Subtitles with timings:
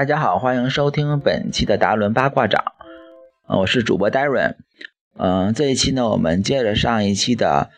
[0.00, 2.72] 大家好，欢迎收听本期的达伦八卦掌，
[3.46, 4.54] 呃，我是主播 Darren，
[5.18, 7.68] 嗯，这一期呢，我们接着上一期的，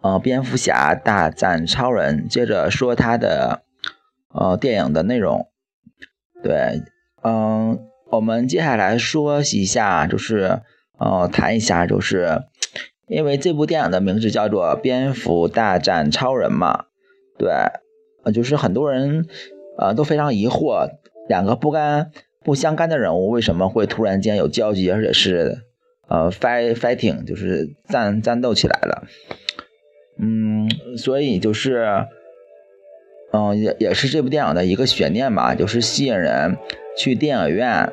[0.00, 3.60] 呃，蝙蝠侠大战超人，接着说他的，
[4.32, 5.48] 呃，电影的内容。
[6.42, 6.80] 对，
[7.22, 7.78] 嗯，
[8.10, 10.62] 我们接下来说一下，就是，
[10.98, 12.44] 呃，谈一下，就是
[13.06, 16.86] 因为这部电影的名字叫做《蝙蝠大战超人》嘛，
[17.36, 17.50] 对，
[18.24, 19.26] 呃，就是很多人，
[19.76, 20.88] 呃，都非常疑惑。
[21.28, 22.10] 两个不干
[22.44, 25.62] 不相干的人物为什么会突然间有交集，而且是
[26.06, 29.08] 呃 fight fighting，就是战战斗起来了。
[30.18, 32.06] 嗯，所以就是
[33.32, 36.56] 嗯也也是这部电影的一个悬念吧，就是吸引人
[36.96, 37.90] 去电影院，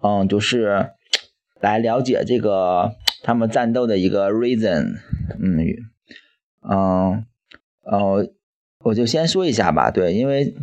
[0.00, 0.90] 嗯，就是
[1.60, 4.98] 来了解这个他们战斗的一个 reason。
[5.40, 5.58] 嗯
[6.62, 7.26] 嗯
[7.82, 8.26] 哦，
[8.84, 10.54] 我就先说一下吧，对，因为。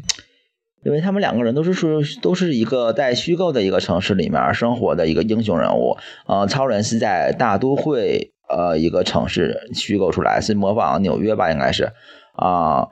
[0.84, 5.96] 因为他们两个人都是属都是一个在虚构的一个城市里面生活的一个英雄人物，
[6.28, 11.92] 呃，超人是在大都会呃一个城市虚构出来，是模仿纽约吧，应该是，
[12.34, 12.88] 啊，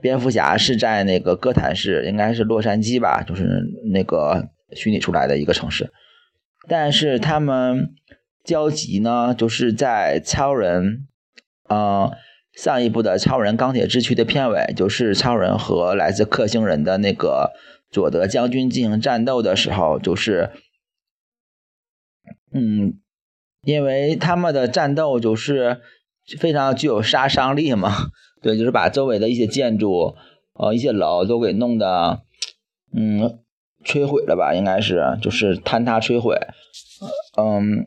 [0.00, 3.62] 蝙蝠侠是在那个哥谭市，应该是洛杉矶吧，就是
[3.92, 5.92] 那个虚拟出来的一个城市，
[6.68, 7.94] 但是他们
[8.42, 11.06] 交集呢，就是在超人，
[11.68, 12.10] 啊。
[12.60, 17.52] 上一部的《超人钢铁之躯》的片尾，就是超人和来自克星人的那个
[17.88, 20.50] 佐德将军进行战斗的时候，就是，
[22.52, 22.94] 嗯，
[23.62, 25.80] 因为他们的战斗就是
[26.36, 28.10] 非常具有杀伤力嘛，
[28.42, 30.16] 对，就是把周围的一些建筑，
[30.54, 32.22] 呃，一些楼都给弄得，
[32.92, 33.38] 嗯，
[33.84, 36.36] 摧毁了吧，应该是，就是坍塌摧毁，
[37.36, 37.86] 嗯。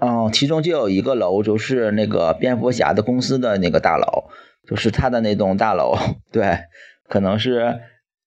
[0.00, 4.30] 嗯，其中就有一个楼，就是那个蝙蝠侠的公司的那个大楼，
[4.68, 5.96] 就是他的那栋大楼。
[6.30, 6.58] 对，
[7.08, 7.80] 可能是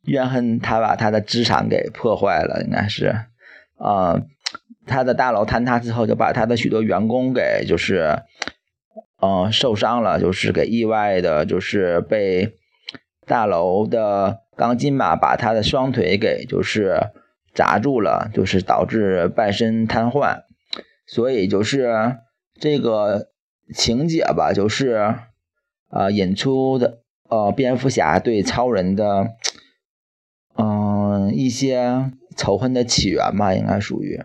[0.04, 3.16] 怨恨他把他的资产给破坏了，应该是。
[3.80, 4.28] 嗯，
[4.86, 8.20] 他的大楼坍塌之后，就把他的许多员工给就是，
[9.22, 12.54] 嗯，受伤了，就是给意外的，就是被
[13.26, 17.00] 大楼的钢筋吧，把他的双腿给就是
[17.56, 20.44] 砸住了，就是导致半身瘫痪。
[21.12, 22.16] 所以就是
[22.58, 23.28] 这个
[23.76, 25.14] 情节吧，就是
[25.90, 29.34] 呃引出的呃蝙蝠侠对超人的
[30.56, 34.24] 嗯一些仇恨的起源吧，应该属于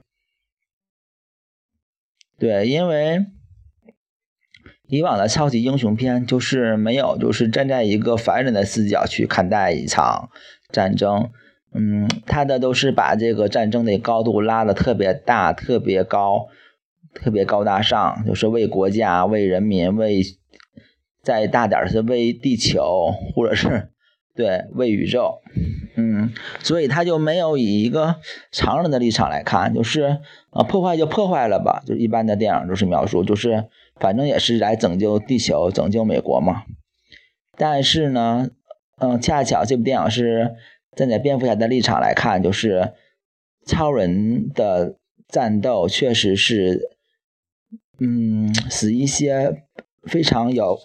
[2.38, 3.26] 对，因为
[4.86, 10.30] 以往的超级英雄片就是没有就是站在一个凡人的视角去看待一场
[10.70, 11.32] 战争，
[11.74, 16.46] 嗯，他的都是把这个战争的高度拉的特别大，特别高。
[17.22, 20.22] 特别高大上，就是为国家、为人民、为
[21.22, 23.88] 再大点是为地球，或者是
[24.34, 25.40] 对为宇宙，
[25.96, 26.30] 嗯，
[26.62, 28.16] 所以他就没有以一个
[28.52, 33.64] 常人的立场来看，就是啊破坏就破坏了吧，就一般的电影就是描述，就是
[33.98, 36.64] 反正也是来拯救地球、拯救美国嘛。
[37.56, 38.50] 但是呢，
[38.98, 40.54] 嗯，恰巧这部电影是
[40.94, 42.92] 站在蝙蝠侠的立场来看，就是
[43.66, 46.95] 超人的战斗确实是。
[47.98, 49.64] 嗯，使一些
[50.02, 50.78] 非常有，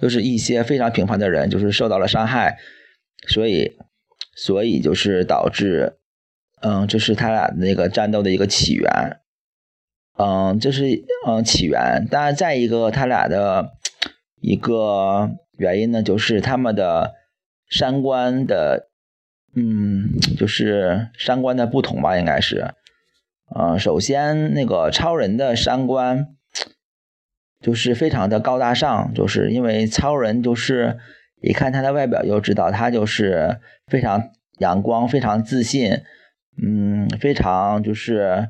[0.00, 2.58] 就是一些非常平凡的人，就是受到了伤害，
[3.26, 3.76] 所以，
[4.34, 5.98] 所以就是导致，
[6.62, 9.20] 嗯，这是他俩那个战斗的一个起源，
[10.16, 12.06] 嗯，这是嗯起源。
[12.10, 13.72] 当然，再一个，他俩的
[14.40, 17.14] 一个原因呢，就是他们的
[17.68, 18.88] 三观的，
[19.54, 22.72] 嗯，就是三观的不同吧，应该是。
[23.54, 26.26] 呃，首先那个超人的三观
[27.60, 30.98] 就是非常的高大上，就是因为超人就是
[31.40, 36.02] 一看他的外表就知道他就是非常阳光、非常自信，
[36.62, 38.48] 嗯，非常就是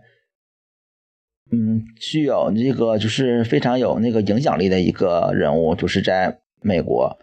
[1.52, 7.18] 嗯具有这个就是非常有那个影响力的一个人物，就是在美国，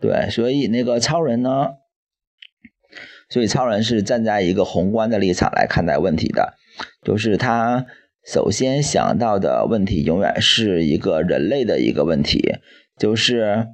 [0.00, 1.74] 对，所以那个超人呢，
[3.28, 6.54] 所以超人是站在一个宏观的立场来看待问题的。
[7.02, 7.86] 就是他
[8.24, 12.56] 首先想到的问题，永远是一个人类的一个问题，
[12.98, 13.68] 就是，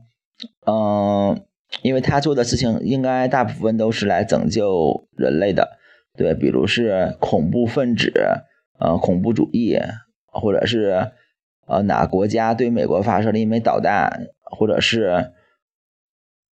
[0.67, 1.43] 嗯，
[1.83, 5.79] 因为他做的事情应该大部分都是来拯救人类的，
[6.17, 8.13] 对，比如是恐怖分子，
[8.79, 9.79] 呃，恐怖主义，
[10.27, 11.13] 或者是
[11.67, 15.33] 呃哪国家对美国发射了一枚导弹，或者是，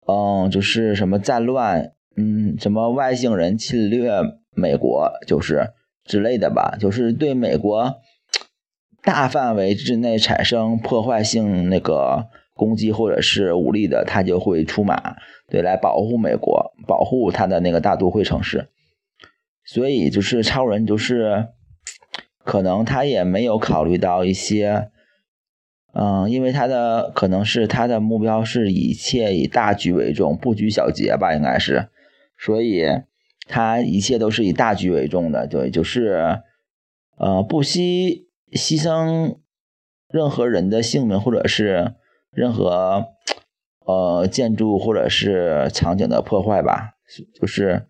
[0.07, 4.21] 嗯，就是什么战乱，嗯，什么外星人侵略
[4.55, 5.73] 美国，就是。
[6.09, 8.01] 之类的吧，就是对美国
[9.03, 12.25] 大范围之内产生破坏性那个
[12.55, 15.15] 攻击或者是武力的，他就会出马，
[15.47, 18.69] 对，来保护美国，保护他的那个大都会城市，
[19.63, 21.49] 所以就是超人就是
[22.43, 24.89] 可能他也没有考虑到一些，
[25.93, 31.89] 嗯，因为他的可能是他的目标是一切以大局为重，不拘小节吧，应该是，
[32.35, 32.83] 所以
[33.49, 36.39] 他一切都是以大局为重的，对，就是
[37.17, 39.39] 呃不惜牺牲
[40.07, 41.95] 任何人的性命或者是
[42.31, 43.07] 任何。
[43.85, 46.91] 呃，建筑或者是场景的破坏吧，
[47.33, 47.87] 就是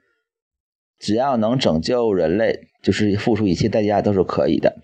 [0.98, 4.78] 只要能拯救人类，就是付出一切代价都是可以的。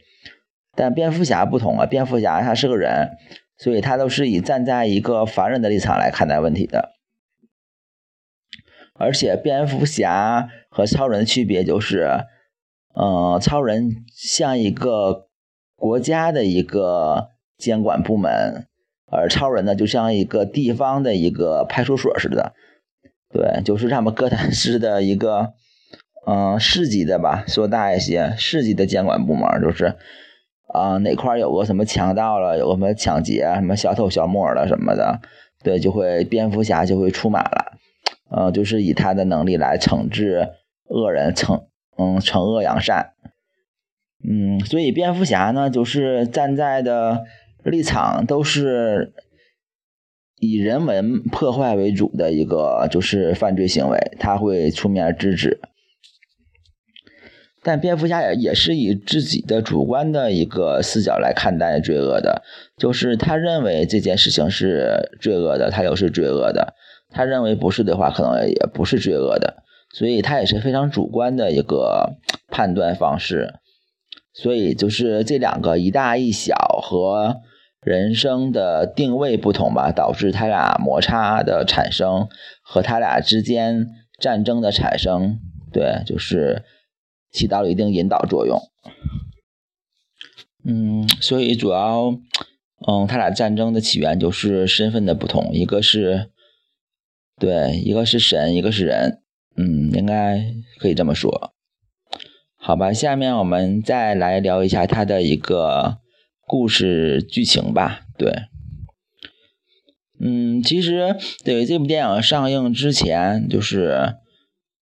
[0.76, 3.12] 但蝙蝠侠不同啊，蝙蝠侠他是个人，
[3.58, 6.95] 所以他都是以站在一个凡人的立场来看待问题的。
[8.98, 12.10] 而且蝙蝠侠和超人的区别就是，
[12.96, 15.28] 嗯，超人像一个
[15.76, 18.68] 国家的一个监管部门。
[19.08, 22.54] 而超人呢，就像一个地方的一个派出所似的，
[23.32, 25.54] 对，就是他们哥谭市的一个，
[26.26, 29.96] 嗯，市级的吧，说大一些，市级的监管部门，就是，
[30.74, 35.22] 啊，哪块有个什么强盗了，有个什么抢劫，什么小偷小摸了什么的，
[35.64, 37.75] 对，就会蝙蝠侠就会出马了，
[38.36, 40.50] 嗯，就是以他的能力来惩治
[40.90, 41.66] 恶人，惩，
[41.98, 43.14] 嗯，惩恶扬善，
[44.28, 47.24] 嗯，所以蝙蝠侠呢，就是站在的。
[47.66, 49.16] 立场都是
[50.38, 55.60] 以人文破坏为主的一个就是犯罪行为，他会出面制止。
[57.66, 62.44] 但蝙蝠侠也也是以自己的主观的一个视角来看待罪恶的，
[62.78, 66.76] 就是他认为这件事情是罪恶的，他就是罪恶的；
[67.10, 69.64] 他认为不是的话，可能也不是罪恶的。
[69.96, 72.18] 所以他也是非常主观的一个
[72.50, 73.56] 判断方式。
[74.34, 76.54] 所以就是这两个一大一小
[76.84, 77.38] 和。
[77.86, 82.28] 人生的定位不同吧，导致他俩摩擦的产生
[82.64, 83.86] 和他俩之间
[84.20, 85.38] 战争的产生，
[85.72, 86.64] 对，就是
[87.36, 88.60] 起到了一定引导作用。
[90.64, 92.18] 嗯，所以主要，
[92.88, 96.32] 嗯，他俩战争的起源就是身份的不同，一个是，
[97.38, 99.22] 对，一个是神，一个是人，
[99.56, 100.44] 嗯，应该
[100.80, 101.54] 可以这么说。
[102.56, 105.98] 好吧，下面我们再来聊一下他的一个。
[106.48, 108.32] 故事剧情吧，对，
[110.20, 114.14] 嗯，其实对这部电影上映之前，就是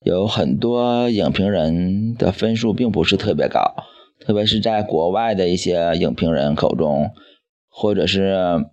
[0.04, 3.76] 有很多影评人的分数并不是特别高，
[4.20, 7.12] 特别是在国外的一些影评人口中，
[7.70, 8.66] 或者是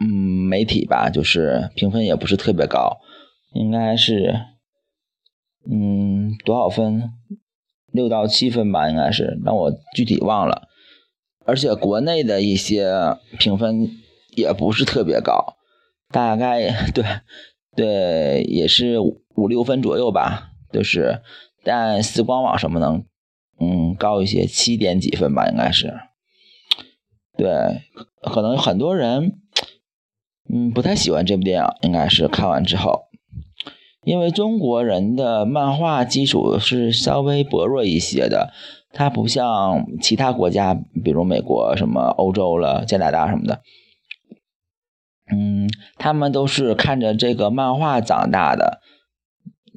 [0.00, 0.06] 嗯
[0.48, 2.98] 媒体吧，就是评分也不是特别高，
[3.54, 4.34] 应该是
[5.70, 7.10] 嗯多少分？
[7.92, 10.68] 六到七分吧，应该是，但我具体忘了。
[11.44, 13.90] 而且国内的一些评分
[14.34, 15.56] 也不是特别高，
[16.10, 17.04] 大概对
[17.76, 21.20] 对也是五六分左右吧，就是，
[21.62, 23.04] 但时光网什么能
[23.60, 25.92] 嗯高一些，七点几分吧，应该是，
[27.36, 27.82] 对，
[28.22, 29.40] 可能很多人
[30.52, 33.04] 嗯不太喜欢这部电影，应该是看完之后，
[34.04, 38.52] 因为中国人的漫画基础是稍微薄弱一些的。
[38.94, 43.62] 它不像其他国家，比如美国、什么欧洲了、加拿大什么的，
[45.34, 45.66] 嗯，
[45.96, 48.82] 他们都是看着这个漫画长大的，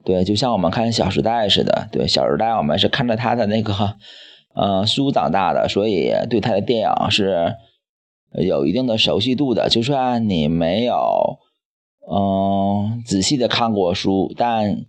[0.06, 3.74] 对，就像我们看《小时代》似的，对，《小时代》我们是看着他的那个
[4.54, 7.56] 呃书长大的，所以对他的电影是
[8.32, 9.68] 有一定的熟悉度的。
[9.68, 11.40] 就算你没有
[12.10, 14.86] 嗯仔细的看过书，但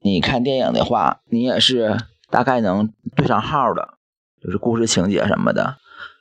[0.00, 1.98] 你看电影的话，你也是。
[2.32, 3.94] 大概能对上号的，
[4.40, 5.78] 就是故事情节什么的，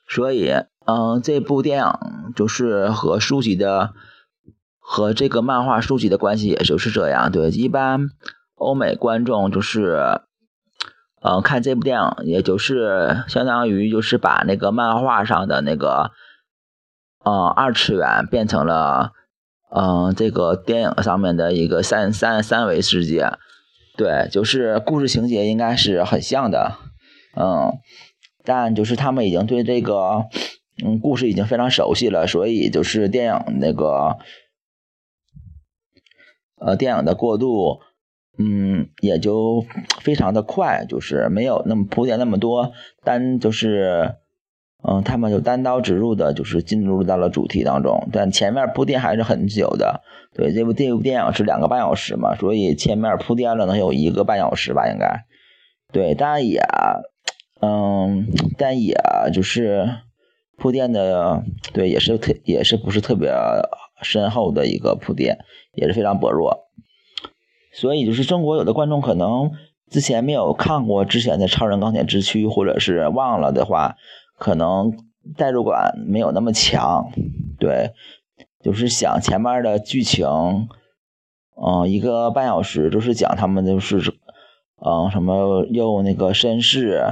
[0.07, 0.49] 所以，
[0.87, 1.93] 嗯，这部电影
[2.35, 3.93] 就是和书籍的
[4.91, 7.31] 和这个漫画书籍的关系，也就是这样。
[7.31, 8.09] 对，一般
[8.55, 10.19] 欧美观众就是，
[11.21, 16.09] 嗯，看这部电影，也就是相当于就是把那个漫画上的那个，
[17.23, 19.11] 嗯，二次元变成了，
[19.69, 23.29] 嗯，这个电影上面的一个三三三维世界。
[23.95, 26.77] 对，就是故事情节应该是很像的，
[27.37, 27.73] 嗯，
[28.43, 30.23] 但就是他们已经对这个，
[30.83, 34.17] 嗯，故事已经非常熟悉了，所以就是电影那个，
[36.59, 37.79] 呃，电影的过渡，
[38.37, 39.65] 嗯，也就
[40.01, 42.71] 非常的快，就是没有那么铺垫那么多，
[43.03, 44.15] 单就是。
[44.81, 50.03] 嗯，他们就单刀直入的，就是进入到了主题当中，但前面铺垫还是很久的。
[50.33, 55.25] 对，这部这部电影是两个半小时嘛，所以前面铺垫了能有一个半小时吧，应该。
[55.91, 56.61] 对，但也，
[57.59, 58.95] 嗯，但也
[59.33, 59.85] 就是
[60.55, 63.29] 铺垫的，对，也是特也是不是特别
[64.01, 65.39] 深厚的一个铺垫，
[65.73, 66.67] 也是非常薄弱。
[67.71, 69.51] 所以就是中国有的观众可能
[69.89, 73.95] 之前没有看过之前的《超人钢铁之躯》，或者是忘了的话，
[74.37, 74.93] 可能
[75.37, 77.11] 代入感没有那么强。
[77.59, 77.91] 对，
[78.63, 80.27] 就是想前面的剧情，
[81.55, 83.97] 嗯，一个半小时就是讲他们就是，
[84.83, 87.03] 嗯，什么又那个绅士，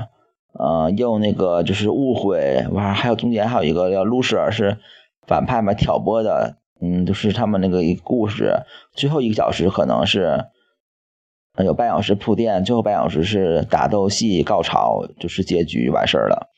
[0.60, 4.78] 嗯，又那个就是误会，完还有中间还有一个叫 loser 是
[5.28, 6.58] 反派嘛，挑拨的。
[6.80, 8.54] 嗯，就是他们那个一故事，
[8.94, 10.46] 最后一个小时可能是
[11.66, 16.50] 有半小时铺垫，最后半小时是打斗戏高潮，就是结局完事儿了。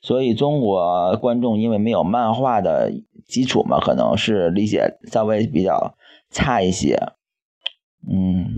[0.00, 2.92] 所以中国观众因为没有漫画的
[3.26, 5.96] 基础嘛，可能是理解稍微比较
[6.30, 7.12] 差一些。
[8.08, 8.56] 嗯，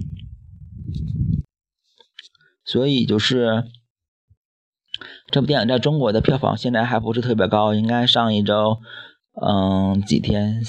[2.65, 3.65] 所以就是
[5.31, 8.79] 这部电影在中国的票房现在还不是特别高，应该上一周。
[9.41, 10.63] 嗯，几天？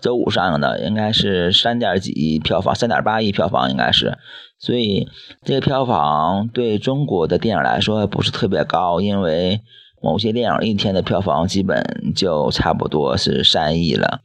[0.00, 4.18] 周五上映的，应该是三点几亿票房，三点八亿票房应该是。
[4.58, 5.08] 所以
[5.44, 9.60] 这个票房对中国的电影来说不是特别高，因为
[10.02, 14.22] 某些电影一天的票房基本就差不多是三亿了。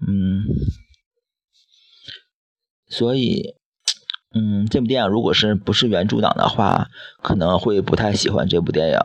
[0.00, 0.44] 嗯，
[2.88, 3.56] 所以，
[4.34, 6.88] 嗯，这部电影如果是不是原著党的话，
[7.22, 8.98] 可能会不太喜欢这部电影。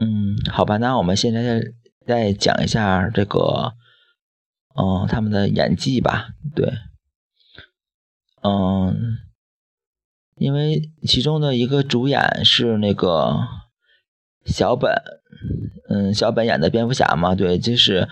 [0.00, 1.72] 嗯，好吧，那我们现在再
[2.06, 3.74] 再讲一下这个，
[4.74, 6.30] 嗯，他们的演技吧。
[6.54, 6.72] 对，
[8.42, 9.18] 嗯，
[10.36, 13.46] 因为其中的一个主演是那个
[14.46, 14.90] 小本，
[15.90, 17.34] 嗯，小本演的蝙蝠侠嘛。
[17.34, 18.08] 对，这是，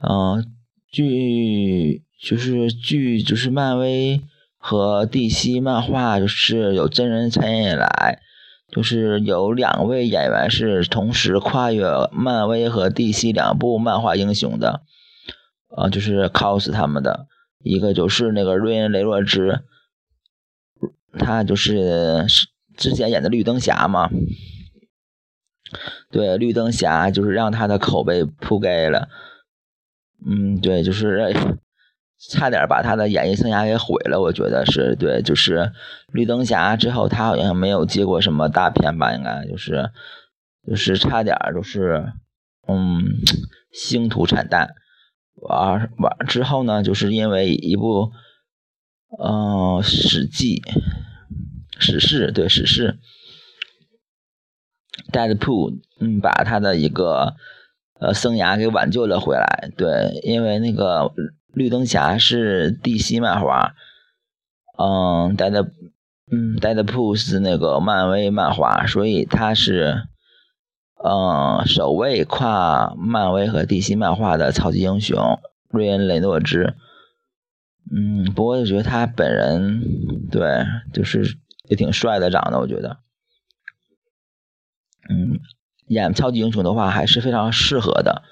[0.00, 0.46] 嗯，
[0.92, 4.22] 剧就是剧就是漫威
[4.56, 8.22] 和 DC 漫画就是有真人参演以来。
[8.70, 14.82] 就是有两位演员是同时跨越漫威和 DC 两部漫画英雄的，
[15.74, 17.26] 呃，就是 cos 他们的
[17.62, 19.62] 一个就是那个瑞恩雷诺兹，
[21.18, 22.26] 他就是
[22.76, 24.10] 之前演的绿灯侠嘛，
[26.10, 29.08] 对，绿灯侠就是让他的口碑扑街了，
[30.26, 31.34] 嗯，对，就是。
[32.20, 35.70] 差点把他的演艺生涯给毁了，我觉得是对，就是
[36.12, 39.90] 绿灯侠之后，他好像没有接过什么大片吧，应该就是
[40.66, 42.12] 就是差点就是
[42.66, 43.04] 嗯
[43.72, 44.74] 星途惨淡，
[45.36, 48.10] 完完之后呢，就是因为一部
[49.22, 50.60] 嗯史记
[51.78, 52.98] 史事对史事
[55.12, 57.36] ，Deadpool 嗯把他的一个
[58.00, 61.12] 呃生涯给挽救了回来，对，因为那个。
[61.52, 63.74] 绿灯侠是 DC 漫画，
[64.78, 65.70] 嗯，Dead，
[66.30, 70.02] 嗯，Deadpool 是那个漫威漫画，所以他是，
[71.02, 76.74] 嗯，首位跨漫威和 DC 漫画的超级英雄瑞恩雷诺兹。
[77.90, 81.38] 嗯，不过我觉得他本人对，就是
[81.68, 82.98] 也挺帅的，长得我觉得，
[85.08, 85.40] 嗯，
[85.86, 88.22] 演超级英雄的话还是非常适合的。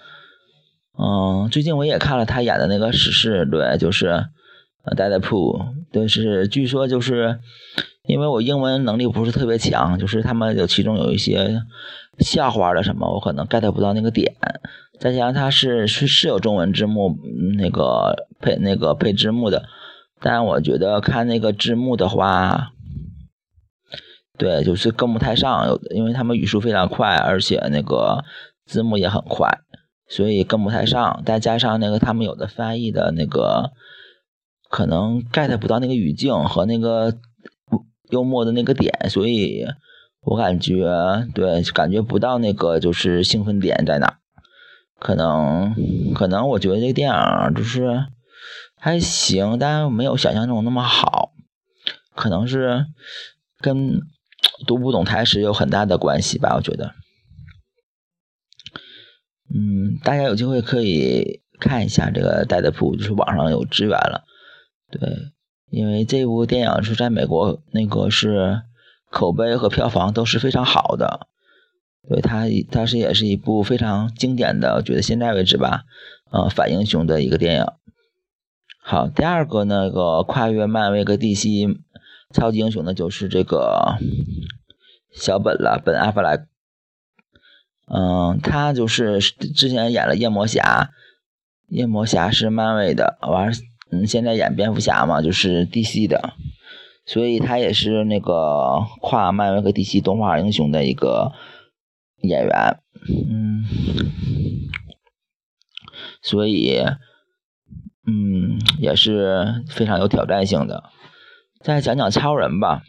[0.99, 4.07] 嗯，最近我也看了他演的那个《史诗》，对，就是
[4.97, 5.61] 《Deadpool》，
[5.93, 7.39] 对，是据说就是
[8.07, 11.61] 因为我英文能力不是特别强，就是他们有其中有一些
[12.21, 14.35] 笑话的什么，我可能 get 不到那个点。
[14.99, 17.15] 再加上他是是是有中文字幕，
[17.59, 19.65] 那个配那个配字幕的，
[20.23, 22.71] 但我觉得看那个字幕的话，
[24.39, 28.25] 对，就是跟不太上，有因为他们语速非常快，而且那个
[28.65, 29.59] 字幕也很快。
[30.09, 33.73] 所以跟不太上，再加上那个他们有的翻译的那个，
[34.71, 37.15] 可能 get 不到那个语境和那个
[38.11, 39.67] 幽默的那个点，所以
[40.21, 44.19] 我感觉对，感觉不到那个就是兴奋点在哪。
[44.99, 45.75] 可能
[46.15, 48.07] 可能我觉得这个电影就是
[48.79, 51.33] 还行，但是没有想象中那么好。
[52.15, 52.87] 可能是
[53.61, 54.01] 跟
[54.67, 56.93] 读不懂台词有很大的关系吧，我觉得。
[59.55, 64.25] 嗯，大家有机会可以看一下这个《戴德普》，就是网上有资源了。
[64.91, 65.01] 对，
[65.71, 68.63] 因为这部电影是在美国那个是
[69.11, 71.29] 口碑和票房都是非常好的。
[72.09, 75.85] 对，它它是也是一部非常经典的，觉得现在为止吧，
[76.31, 77.67] 呃，反英雄的一个电影。
[78.81, 81.79] 好，第二个那个跨越漫威和 DC
[82.33, 83.97] 超级英雄的，就是这个
[85.13, 86.47] 小本了，本阿弗莱。
[87.87, 90.91] 嗯，他就是之前演了夜魔侠，
[91.69, 93.51] 夜魔侠是漫威的，完，
[93.91, 96.35] 嗯，现在演蝙蝠侠嘛，就是 DC 的，
[97.05, 101.33] 所以他也是那个跨漫威和 DC 动画英雄的一个
[102.23, 103.65] 演员，嗯，
[106.23, 106.83] 所以，
[108.05, 110.91] 嗯，也是非常有挑战性的。
[111.61, 112.83] 再讲讲超人吧。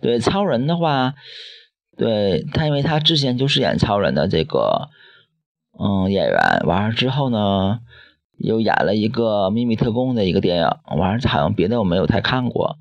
[0.00, 1.14] 对超人的话，
[1.96, 4.88] 对他，因为他之前就是演超人的这个
[5.78, 7.80] 嗯演员，完了之后呢，
[8.38, 10.64] 又演了一个秘密特工的一个电影，
[10.96, 12.76] 完了好像别的我没有太看过。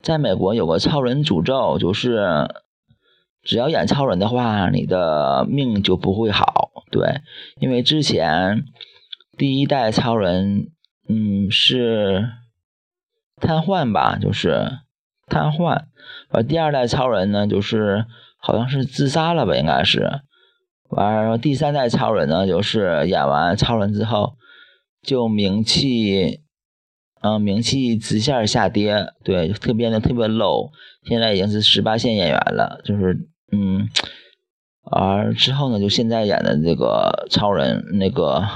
[0.00, 2.48] 在美国有个超人诅咒，就是
[3.42, 6.70] 只要演超人的话，你的命就不会好。
[6.90, 7.20] 对，
[7.60, 8.64] 因为之前
[9.36, 10.70] 第一代超人
[11.08, 12.28] 嗯是
[13.40, 14.78] 瘫痪吧，就是
[15.26, 15.86] 瘫痪。
[16.30, 18.06] 而，第二代超人呢，就是
[18.38, 20.22] 好像是自杀了吧，应该是。
[20.88, 24.36] 完了，第三代超人呢，就是演完超人之后，
[25.02, 26.40] 就名气，
[27.20, 30.70] 嗯，名气直线下跌，对，特别的特别 low，
[31.04, 33.88] 现在已经是十八线演员了，就是，嗯，
[34.90, 38.48] 而之后呢，就现在演的这个超人，那个，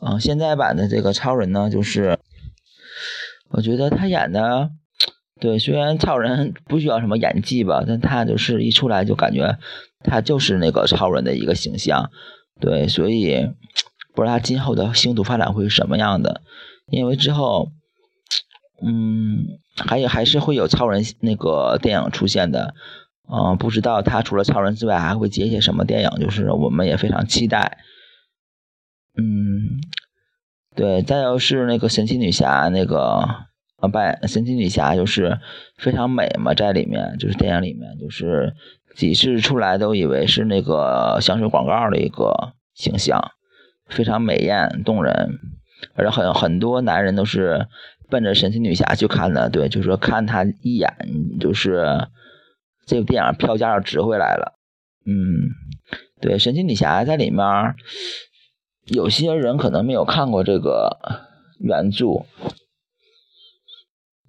[0.00, 2.18] 嗯，现在版的这个超人呢，就是，
[3.48, 4.70] 我觉得他演的。
[5.40, 9.56] 对，虽然超人不需要什么演技吧，但他就是一出来就感觉
[10.00, 12.10] 他就是那个超人的一个形象。
[12.60, 13.48] 对，所以
[14.16, 16.42] 不知道他今后的星途发展会是什么样的，
[16.90, 17.70] 因为之后，
[18.82, 22.74] 嗯，还有还是会有超人那个电影出现的。
[23.30, 27.78] 嗯，不知道他除了超人之外还会接一些什么电影，就是我们也非常期待。
[29.16, 29.78] 嗯，
[30.74, 33.47] 对，再就是那个神奇女侠那个。
[33.78, 35.38] 啊，扮神奇女侠就是
[35.76, 38.52] 非常美嘛，在里面就是电影里面，就是
[38.96, 43.22] 几次出来都以为是那个香水广告的一个形象，
[43.86, 45.38] 非常美艳动人，
[45.94, 47.68] 而且很很多男人都是
[48.10, 50.92] 奔着神奇女侠去看的，对，就是说看她一眼，
[51.38, 52.08] 就是
[52.84, 54.54] 这部电影票价要值回来了，
[55.06, 55.54] 嗯，
[56.20, 57.44] 对，神奇女侠在里面，
[58.86, 60.96] 有些人可能没有看过这个
[61.60, 62.26] 原著。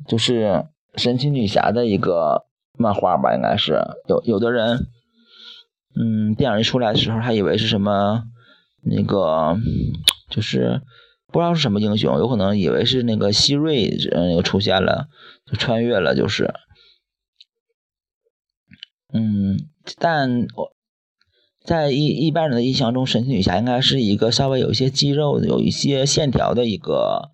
[0.08, 2.46] 就是神奇女侠的一个
[2.78, 4.88] 漫画吧，应该是有有的人，
[5.96, 8.24] 嗯，电影一出来的时候还以为是什么
[8.82, 9.58] 那个，
[10.30, 10.82] 就是
[11.28, 15.10] 不知道是什么英雄，有可能以为是那个希瑞嗯又出现了，
[15.46, 16.54] 就穿越了，就是，
[19.14, 19.60] 嗯，
[20.00, 20.72] 但我
[21.64, 27.32] 在一一般人的印象中，神奇女侠应该是一个稍微有一些肌肉、有一些线条的一个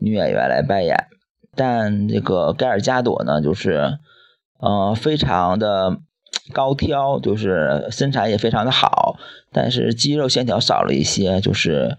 [0.00, 1.08] 女演员来扮演。
[1.54, 3.98] 但这个盖尔加朵呢，就是，
[4.58, 5.98] 呃，非常的
[6.52, 9.16] 高挑，就是身材也非常的好，
[9.52, 11.98] 但是肌肉线条少了一些，就是，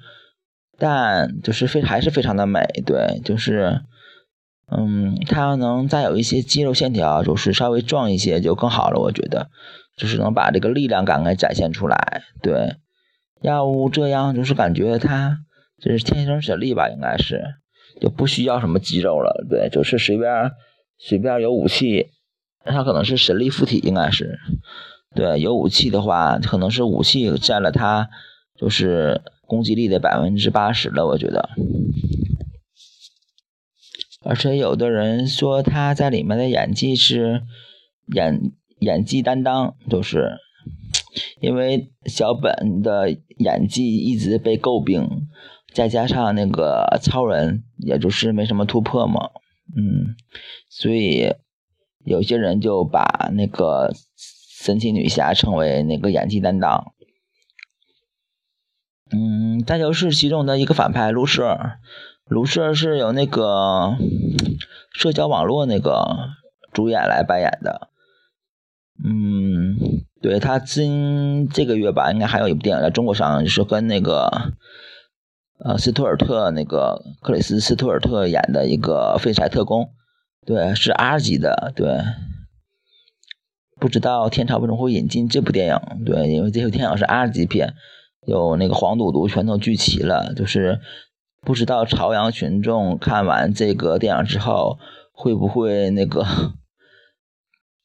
[0.80, 3.82] 但就是非还是非常的美，对，就是，
[4.72, 9.50] 嗯，她能再有一些肌肉线条，就是稍微壮一些就更好了，我觉得，
[9.96, 12.78] 就是能把这个力量感给展现出来，对，
[13.42, 15.38] 要不这样就是感觉他
[15.80, 17.56] 这是天生神力吧，应该是。
[18.02, 20.52] 就不需要什么肌肉了，对，就是随便
[20.98, 22.08] 随便有武器，
[22.66, 24.38] 他可能是神力附体，应该是，
[25.16, 28.10] 对，有武器的话，可能是武器占了他
[28.60, 31.50] 就是攻击力的百分之八十了，我觉得。
[34.26, 37.42] 而且有的人说他在里面的演技是
[38.14, 40.38] 演演技担当，就是
[41.42, 45.28] 因为小本的演技一直被诟病。
[45.74, 49.32] 再加上那个超人，也就是没什么突破嘛，
[49.76, 50.16] 嗯，
[50.70, 51.34] 所以
[52.06, 56.94] 有些人就把那个神奇女侠称为那个演技担当，
[59.12, 61.58] 嗯，再就是其中的一个反派卢瑟，
[62.26, 63.98] 卢瑟是由那个
[64.94, 66.30] 社交网络那个
[66.72, 67.90] 主演来扮演的，
[69.04, 69.76] 嗯，
[70.22, 74.54] 对他今这个月吧，应该还有一部电影在中国上，就是跟那个。
[75.66, 79.92] 呃，斯图尔特那个克里斯·斯图尔特演的一个废柴特工，
[80.46, 82.02] 对，是 R 级的，对。
[83.80, 86.04] 不知道天朝为什么会引进这部电影？
[86.04, 87.74] 对，因为这部电影是 R 级片，
[88.26, 90.82] 有那个黄赌毒全都聚齐了，就是
[91.42, 94.78] 不知道朝阳群众看完这个电影之后
[95.14, 96.26] 会不会那个，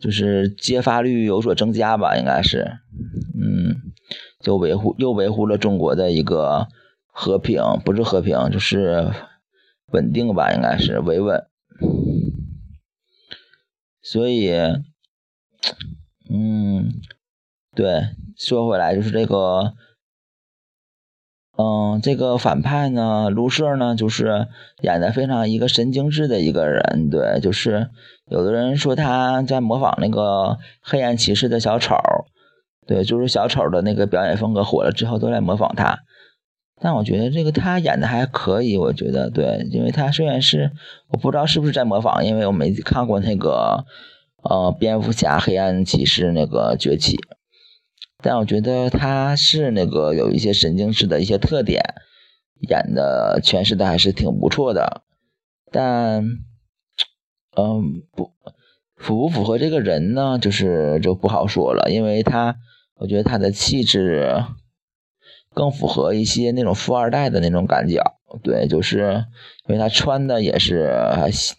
[0.00, 2.16] 就是揭发率有所增加吧？
[2.16, 2.78] 应该是，
[3.40, 3.76] 嗯，
[4.40, 6.66] 就维护又维护了中国的一个。
[7.20, 9.10] 和平不是和平，就是
[9.88, 11.48] 稳定吧，应该是维稳。
[14.00, 14.52] 所以，
[16.30, 16.92] 嗯，
[17.74, 19.74] 对，说回来就是这个，
[21.56, 24.46] 嗯，这个反派呢，卢瑟呢，就是
[24.82, 27.90] 演的非常一个神经质的一个人，对，就是
[28.26, 31.96] 有的人说他在模仿那个黑暗骑士的小丑，
[32.86, 35.98] 对，就是小丑的那个表演风格火了之后都在模仿他。
[36.80, 40.70] 但我觉得这个他演的还可以，我觉得对，因为他虽然是
[41.08, 43.84] 我不知道是不是在模仿，因为我没看过那个
[44.44, 47.18] 呃蝙蝠侠黑暗骑士那个崛起，
[48.22, 51.82] 但我觉得他是那个有一些神经质的一些特点，
[52.68, 55.02] 演的诠释的还是挺不错的，
[55.72, 56.22] 但
[57.56, 58.30] 嗯不
[58.96, 62.54] 符不符合这个人呢，就是就不好说了，因为他
[63.00, 64.44] 我觉得他的气质。
[65.58, 68.00] 更符合一些那种富二代的那种感觉，
[68.44, 69.24] 对，就是
[69.66, 70.88] 因为他穿的也是，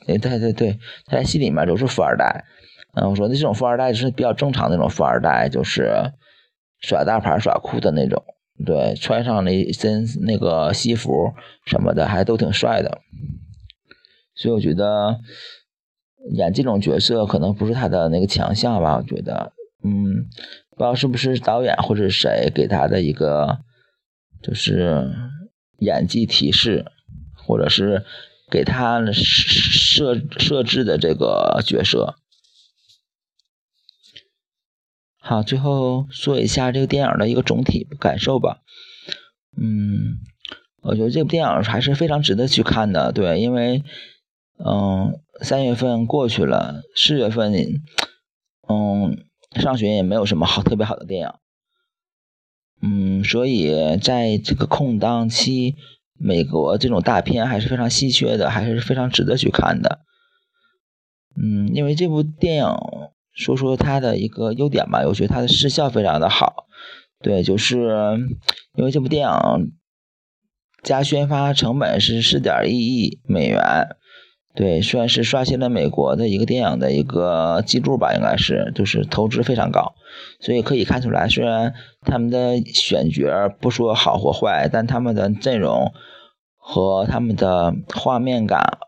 [0.07, 2.45] 对对对，他在戏里面都是富二代。
[2.93, 6.13] 嗯，我说的这种富二代就是比较正常那种富二代，就是
[6.79, 8.23] 耍大牌耍酷的那种，
[8.65, 11.33] 对，穿上那一身那个西服
[11.65, 12.99] 什么的还都挺帅的。
[14.33, 15.19] 所以我觉得
[16.31, 19.51] 演这种角色可能不是他的那个强项吧，我觉得，
[19.83, 20.23] 嗯，
[20.69, 23.59] 不知道是不是导演或者谁给他的一个。
[24.41, 25.11] 就是
[25.77, 26.85] 演技提示，
[27.35, 28.05] 或者是
[28.49, 32.15] 给他设设置的这个角色。
[35.21, 38.61] 好，最后说一下这个电影的一个总体感受吧。
[39.55, 40.17] 嗯，
[40.81, 43.11] 我觉得这部电影还是非常值得去看的。
[43.11, 43.83] 对，因为
[44.57, 47.53] 嗯，三月份过去了，四月份
[48.67, 49.25] 嗯，
[49.59, 51.33] 上学也没有什么好特别好的电影。
[52.81, 55.75] 嗯，所以在这个空档期，
[56.17, 59.99] 美国这种大片还是非常稀缺的，还是非常值得去看的。
[61.35, 62.65] 嗯，因为这部电影
[63.33, 66.67] 说说它的一个优点吧，我觉得它的视效非常的好。
[67.21, 68.17] 对，就是
[68.75, 69.73] 因为这部电影
[70.81, 73.59] 加宣发成本是四点一亿美元。
[74.55, 79.93] 对，算是刷新了美国的一个电影的一个记录吧，应该是，就是投资非常高，
[80.41, 85.93] 所以可以看出来，虽然他们的选角不说好或坏，但他们的阵容
[86.57, 88.79] 和他们的画面感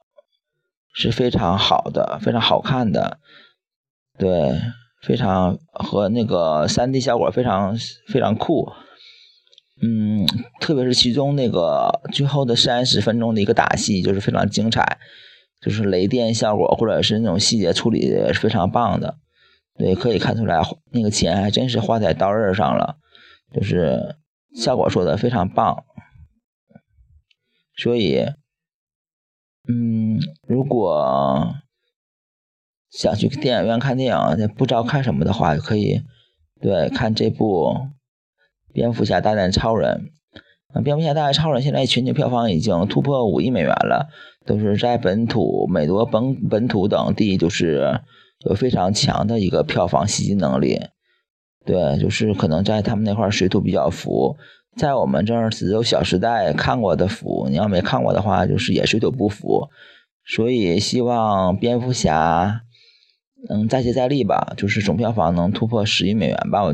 [0.93, 3.19] 是非常好的，非常好看的，
[4.17, 4.59] 对，
[5.03, 8.67] 非常和那个三 D 效果非常非常酷，
[9.81, 10.25] 嗯，
[10.59, 14.97] 特别是其中那个最后的三十分钟的一个打戏，就是非常精彩。
[15.61, 19.19] 就是雷电效果，或者是那种细节处理也是非常棒的，
[19.77, 20.59] 对，可以看出来
[20.91, 22.97] 那个钱还真是花在刀刃上了，
[23.53, 24.15] 就是
[24.55, 25.83] 效果做的非常棒。
[27.77, 28.25] 所以，
[29.67, 31.53] 嗯，如果
[32.89, 36.01] 想去电影院看电影，不知道看什么的话，可以
[36.59, 37.67] 对看这部
[38.73, 40.11] 《蝙蝠侠大战超人》。
[40.83, 44.09] 蝙蝠侠大超人现在全球票房已经突破五亿美元了，
[44.45, 48.01] 都是在本土、美国本本土等地，就是
[48.45, 50.79] 有非常强的一个票房吸金能力。
[51.65, 54.37] 对，就是可能在他们那块水土比较服，
[54.77, 59.67] 在我们这儿只有《小时代》看过的服，你要没看过的话，就是也水土不服。
[60.25, 62.61] 所以希望蝙蝠侠
[63.49, 66.63] 能再接再厉吧，就是总票房能突破十亿美元吧。
[66.63, 66.73] 我，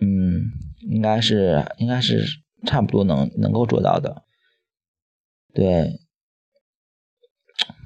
[0.00, 0.50] 嗯，
[0.90, 2.41] 应该是，应该是。
[2.64, 4.24] 差不多能能够做到的，
[5.52, 6.00] 对，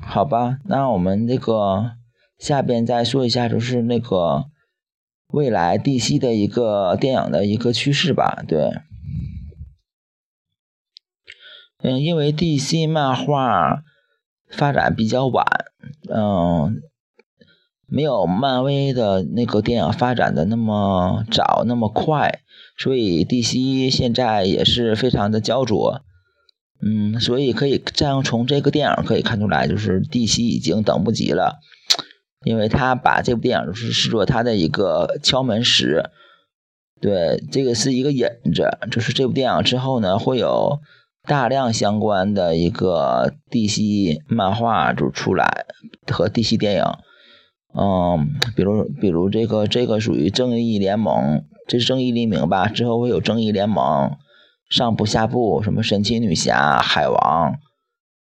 [0.00, 1.92] 好吧，那我们这个
[2.38, 4.46] 下边再说一下，就是那个
[5.28, 8.82] 未来 DC 的一个电影的一个趋势吧，对，
[11.78, 13.82] 嗯，因为 DC 漫画
[14.48, 15.46] 发展比较晚，
[16.08, 16.82] 嗯，
[17.86, 22.40] 没有漫威的那个电影发展的那么早那么快。
[22.78, 26.02] 所以 DC 现在也是非常的焦灼，
[26.84, 31.58] 嗯，所以可以这样从这个电影可以看出来，就是 DC 已经等不及了，
[32.44, 36.10] 因为他把这部电影就是视作他的一个敲门石，
[37.00, 40.80] 对，这个是一个引子，就是这部电影之后呢，会有
[41.22, 45.64] 大量相关的一个 DC 漫画就出来
[46.12, 46.84] 和 DC 电影，
[47.76, 51.44] 嗯，比如比如这个这个属于正义联盟。
[51.68, 52.68] 这是正义黎明吧？
[52.68, 54.12] 之后会有正义联盟
[54.70, 57.56] 上部、下部，什么神奇女侠、海王，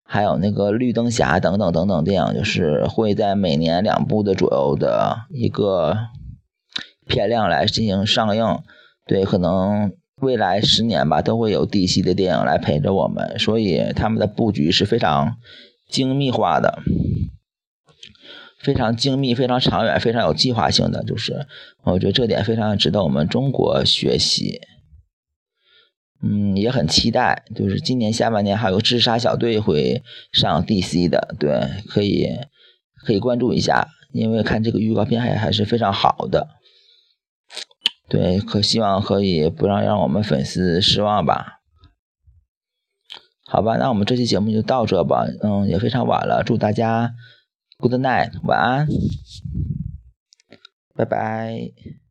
[0.06, 5.98] 还有那个绿灯侠等等等等电影，就是会在每年两部的左右的一个
[7.06, 8.60] 片量来进行上映。
[9.06, 15.36] 对，可能未来十年吧，都会有 DC 的电影来陪着我们，所以他们的布局是非常
[15.90, 16.80] 精密化的。
[18.64, 21.46] 非常精密、非常长远、非常有计划性的，就是
[21.84, 24.62] 我觉得这点非常值得我们中国学习。
[26.24, 32.30] 嗯，也很期待，就是今年下半年还有自杀小队会上 DC 的，对，可以
[33.06, 36.48] 可以关注一下，因为看这个预告片还还是非常好的。
[38.08, 41.60] 对，可希望可以不让让我们粉丝失望吧。
[43.46, 45.26] 好吧，那我们这期节目就到这吧。
[45.44, 47.14] 嗯，也非常晚了，祝大家
[47.90, 48.88] good night，晚安，
[50.96, 52.03] 拜拜。